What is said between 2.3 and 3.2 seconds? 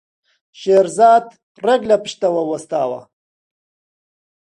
وەستاوە.